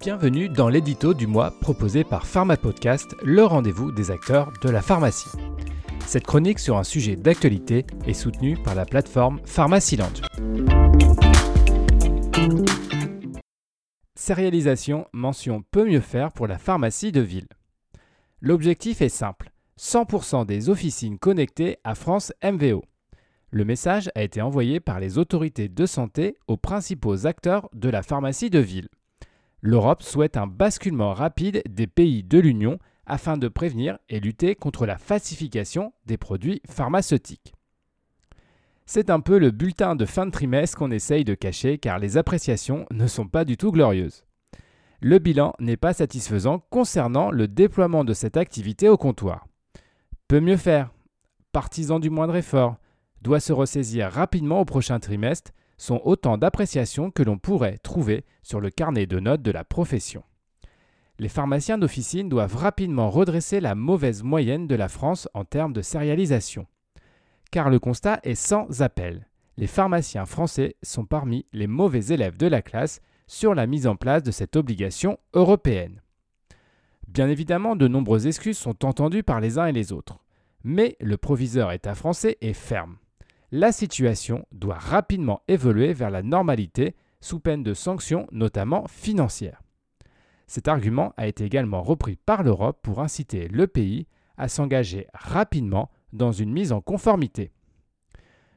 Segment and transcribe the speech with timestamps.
[0.00, 4.80] Bienvenue dans l'édito du mois proposé par Pharma Podcast, le rendez-vous des acteurs de la
[4.80, 5.30] pharmacie.
[6.06, 10.12] Cette chronique sur un sujet d'actualité est soutenue par la plateforme Pharmacyland.
[14.14, 17.48] Sérialisation, mention peut mieux faire pour la pharmacie de ville.
[18.40, 22.84] L'objectif est simple 100% des officines connectées à France MVO.
[23.50, 28.04] Le message a été envoyé par les autorités de santé aux principaux acteurs de la
[28.04, 28.88] pharmacie de ville.
[29.60, 34.86] L'Europe souhaite un basculement rapide des pays de l'Union afin de prévenir et lutter contre
[34.86, 37.54] la falsification des produits pharmaceutiques.
[38.86, 42.16] C'est un peu le bulletin de fin de trimestre qu'on essaye de cacher car les
[42.16, 44.24] appréciations ne sont pas du tout glorieuses.
[45.00, 49.46] Le bilan n'est pas satisfaisant concernant le déploiement de cette activité au comptoir.
[50.26, 50.90] Peut mieux faire.
[51.52, 52.76] Partisan du moindre effort,
[53.22, 58.60] doit se ressaisir rapidement au prochain trimestre sont autant d'appréciations que l'on pourrait trouver sur
[58.60, 60.24] le carnet de notes de la profession.
[61.20, 65.82] Les pharmaciens d'officine doivent rapidement redresser la mauvaise moyenne de la France en termes de
[65.82, 66.66] sérialisation.
[67.50, 69.26] Car le constat est sans appel.
[69.56, 73.96] Les pharmaciens français sont parmi les mauvais élèves de la classe sur la mise en
[73.96, 76.02] place de cette obligation européenne.
[77.08, 80.18] Bien évidemment, de nombreuses excuses sont entendues par les uns et les autres.
[80.62, 82.96] Mais le proviseur État français est ferme
[83.50, 89.62] la situation doit rapidement évoluer vers la normalité sous peine de sanctions, notamment financières.
[90.46, 95.90] Cet argument a été également repris par l'Europe pour inciter le pays à s'engager rapidement
[96.12, 97.52] dans une mise en conformité.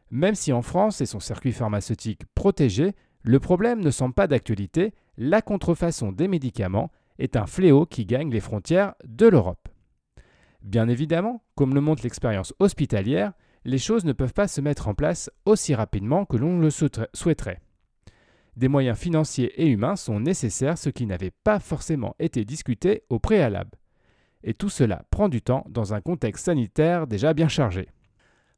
[0.09, 4.93] Même si en France et son circuit pharmaceutique protégé, le problème ne semble pas d'actualité,
[5.17, 9.69] la contrefaçon des médicaments est un fléau qui gagne les frontières de l'Europe.
[10.61, 14.93] Bien évidemment, comme le montre l'expérience hospitalière, les choses ne peuvent pas se mettre en
[14.93, 17.59] place aussi rapidement que l'on le souhaiterait.
[18.57, 23.19] Des moyens financiers et humains sont nécessaires, ce qui n'avait pas forcément été discuté au
[23.19, 23.77] préalable.
[24.43, 27.89] Et tout cela prend du temps dans un contexte sanitaire déjà bien chargé.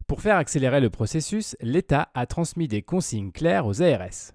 [0.07, 4.33] Pour faire accélérer le processus, l'État a transmis des consignes claires aux ARS.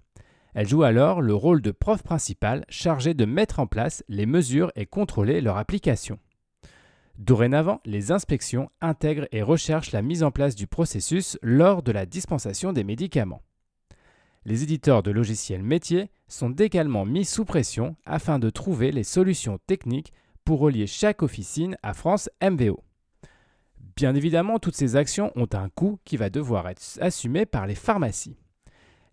[0.54, 4.72] Elle joue alors le rôle de prof principal chargé de mettre en place les mesures
[4.76, 6.18] et contrôler leur application.
[7.18, 12.06] Dorénavant, les inspections intègrent et recherchent la mise en place du processus lors de la
[12.06, 13.42] dispensation des médicaments.
[14.44, 19.58] Les éditeurs de logiciels métiers sont également mis sous pression afin de trouver les solutions
[19.66, 20.12] techniques
[20.44, 22.84] pour relier chaque officine à France MVO.
[23.96, 27.74] Bien évidemment, toutes ces actions ont un coût qui va devoir être assumé par les
[27.74, 28.36] pharmacies.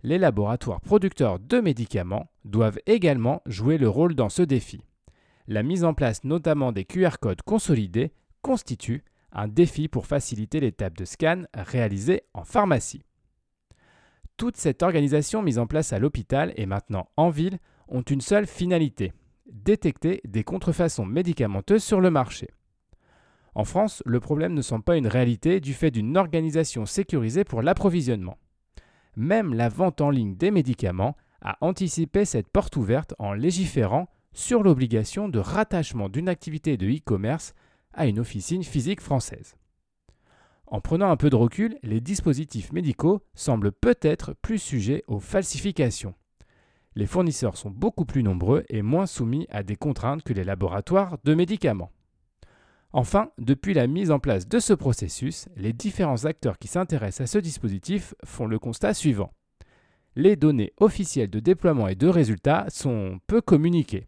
[0.04, 4.84] Les laboratoires producteurs de médicaments doivent également jouer le rôle dans ce défi
[5.48, 10.98] la mise en place notamment des QR codes consolidés constitue un défi pour faciliter l'étape
[10.98, 13.04] de scan réalisée en pharmacie.
[14.38, 18.48] Toute cette organisation mise en place à l'hôpital et maintenant en ville ont une seule
[18.48, 19.14] finalité,
[19.46, 22.50] détecter des contrefaçons médicamenteuses sur le marché.
[23.54, 27.62] En France, le problème ne semble pas une réalité du fait d'une organisation sécurisée pour
[27.62, 28.38] l'approvisionnement.
[29.16, 34.62] Même la vente en ligne des médicaments a anticipé cette porte ouverte en légiférant sur
[34.62, 37.56] l'obligation de rattachement d'une activité de e-commerce
[37.94, 39.56] à une officine physique française.
[40.68, 46.16] En prenant un peu de recul, les dispositifs médicaux semblent peut-être plus sujets aux falsifications.
[46.96, 51.18] Les fournisseurs sont beaucoup plus nombreux et moins soumis à des contraintes que les laboratoires
[51.24, 51.92] de médicaments.
[52.92, 57.32] Enfin, depuis la mise en place de ce processus, les différents acteurs qui s'intéressent à
[57.32, 59.32] ce dispositif font le constat suivant.
[60.16, 64.08] Les données officielles de déploiement et de résultats sont peu communiquées.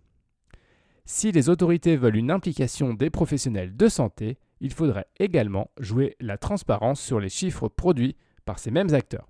[1.10, 6.38] Si les autorités veulent une implication des professionnels de santé, il faudrait également jouer la
[6.38, 9.30] transparence sur les chiffres produits par ces mêmes acteurs.